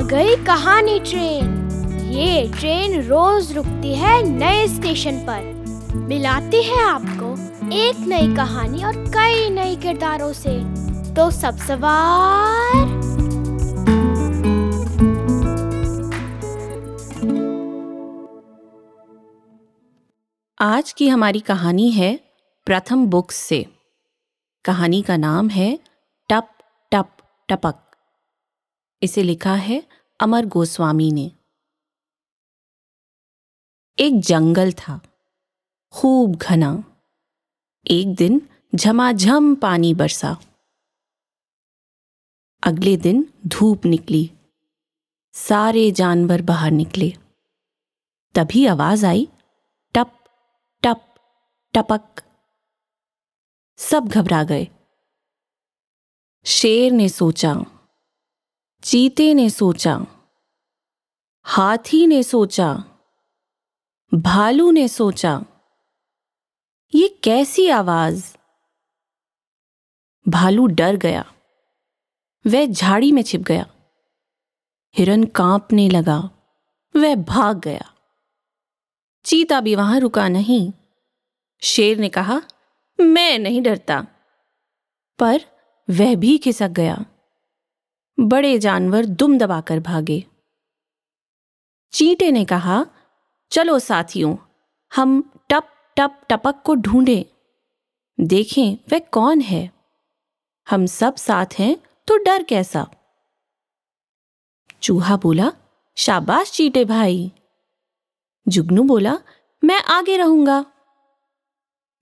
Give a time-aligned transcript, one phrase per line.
[0.00, 1.70] कहानी ट्रेन।
[2.12, 5.40] ये ट्रेन रोज रुकती है नए स्टेशन पर।
[5.96, 7.32] मिलाती है आपको
[7.74, 10.58] एक नई कहानी और कई नए किरदारों से।
[11.14, 13.02] तो सब सवार।
[20.58, 22.20] आज की हमारी कहानी है
[22.64, 23.66] प्रथम बुक्स से।
[24.64, 25.78] कहानी का नाम है
[26.28, 26.48] टप
[26.92, 27.08] टप
[27.48, 27.91] टपक।
[29.02, 29.82] इसे लिखा है
[30.20, 31.32] अमर गोस्वामी ने।
[33.98, 35.00] एक जंगल था,
[35.92, 36.84] खूब घना।
[37.90, 40.36] एक दिन झमाझम पानी बरसा।
[42.62, 44.30] अगले दिन धूप निकली,
[45.34, 47.12] सारे जानवर बाहर निकले।
[48.34, 49.28] तभी आवाज़ आई,
[49.94, 50.12] टप
[50.82, 51.14] टप,
[51.74, 52.22] टपक।
[53.78, 54.68] सब घबरा गए।
[56.46, 57.54] शेर ने सोचा
[58.84, 60.06] चीते ने सोचा,
[61.42, 62.84] हाथी ने सोचा,
[64.14, 65.44] भालू ने सोचा,
[66.94, 68.36] ये कैसी आवाज़?
[70.28, 71.32] भालू डर गया,
[72.46, 73.66] वह झाड़ी में छिप गया,
[74.96, 76.30] हिरन कांपने लगा,
[76.96, 77.94] वह भाग गया।
[79.24, 80.72] चीता भी वहाँ रुका नहीं।
[81.62, 82.42] शेर ने कहा,
[83.00, 84.06] मैं नहीं डरता।
[85.18, 85.40] पर
[85.90, 87.04] वह भी खिसक गया।
[88.22, 90.24] बड़े जानवर दुम दबाकर भागे।
[91.92, 92.86] चींटे ने कहा,
[93.50, 94.36] चलो साथियों,
[94.96, 97.24] हम टप टप, टपक को ढूंढें।
[98.20, 99.72] देखें वह कौन है।
[100.70, 101.76] हम सब साथ हैं
[102.08, 102.90] तो डर कैसा?
[104.82, 105.52] चूहा बोला,
[105.96, 107.32] शाबाश चीटे भाई।
[108.48, 109.18] जुगनू बोला,
[109.64, 110.64] मैं आगे रहूँगा।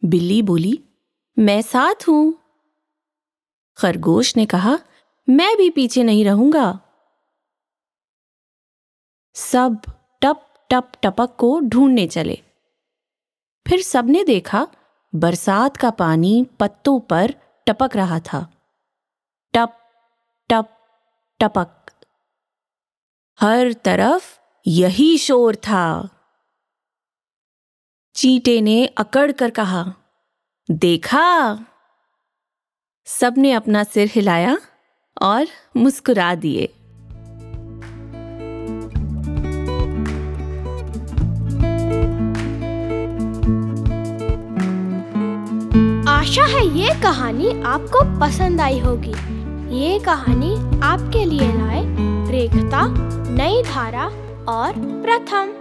[0.04, 0.84] बिल्ली बोली,
[1.38, 2.34] मैं साथ हूँ।
[3.76, 4.78] खरगोश ने कहा
[5.28, 6.80] मैं भी पीछे नहीं रहूँगा।
[9.34, 9.82] सब
[10.22, 12.42] टप टप, टपक को ढूँढने चले।
[13.68, 14.66] फिर सबने देखा,
[15.14, 17.34] बरसात का पानी पत्तों पर
[17.66, 18.52] टपक रहा था।
[19.54, 19.76] टप
[20.50, 20.76] टप,
[21.40, 21.92] टपक।
[23.40, 26.08] हर तरफ़ यही शोर था।
[28.14, 29.94] चीटे ने अकड़ कर कहा,
[30.70, 31.58] देखा?
[33.04, 34.58] सबने अपना सिर हिलाया।
[35.22, 36.72] और मुस्कुरा दिए।
[46.08, 49.14] आशा है ये कहानी आपको पसंद आई होगी।
[49.76, 51.82] ये कहानी आपके लिए लाए
[52.30, 52.86] रेखता,
[53.30, 54.04] नई धारा
[54.48, 54.72] और
[55.02, 55.52] प्रथम।